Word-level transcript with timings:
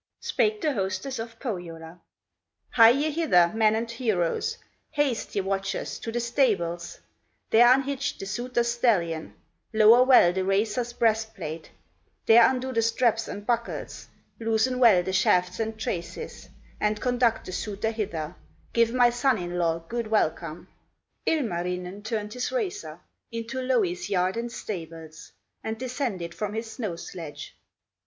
Spake 0.21 0.61
the 0.61 0.73
hostess 0.73 1.19
of 1.19 1.39
Pohyola: 1.39 1.99
"Hie 2.71 2.89
ye 2.89 3.11
hither, 3.11 3.51
men 3.53 3.75
and 3.75 3.91
heroes, 3.91 4.57
Haste, 4.89 5.35
ye 5.35 5.41
watchers, 5.41 5.99
to 5.99 6.11
the 6.11 6.19
stables, 6.19 6.99
There 7.51 7.71
unhitch 7.71 8.17
the 8.17 8.25
suitor's 8.25 8.69
stallion, 8.71 9.35
Lower 9.73 10.03
well 10.03 10.33
the 10.33 10.43
racer's 10.43 10.91
breast 10.91 11.35
plate, 11.35 11.69
There 12.25 12.43
undo 12.49 12.73
the 12.73 12.81
straps 12.81 13.27
and 13.27 13.45
buckles, 13.45 14.07
Loosen 14.39 14.79
well 14.79 15.03
the 15.03 15.13
shafts 15.13 15.59
and 15.59 15.79
traces, 15.79 16.49
And 16.79 16.99
conduct 16.99 17.45
the 17.45 17.51
suitor 17.51 17.91
hither, 17.91 18.35
Give 18.73 18.91
my 18.95 19.11
son 19.11 19.37
in 19.37 19.59
law 19.59 19.85
good 19.87 20.07
welcome!" 20.07 20.67
Ilmarinen 21.27 22.01
turned 22.01 22.33
his 22.33 22.51
racer 22.51 23.01
Into 23.31 23.59
Louhi's 23.61 24.09
yard 24.09 24.35
and 24.35 24.51
stables, 24.51 25.31
And 25.63 25.77
descended 25.77 26.33
from 26.33 26.55
his 26.55 26.71
snow 26.71 26.95
sledge. 26.95 27.55